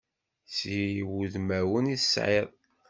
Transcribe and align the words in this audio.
Si 0.55 0.79
wudmawen 1.07 1.85
i 1.95 1.97
tesɛiḍ. 2.01 2.49